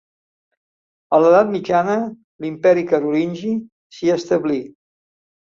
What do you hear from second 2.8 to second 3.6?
carolingi